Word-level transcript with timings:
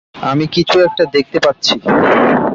আমি 0.15 0.45
কিছু 0.47 0.77
একটা 0.79 1.03
দেখতে 1.05 1.37
পাচ্ছি। 1.39 1.75